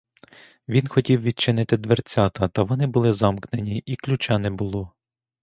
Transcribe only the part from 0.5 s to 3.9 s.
Він хотів відчинити дверцята, та вони були замкнені,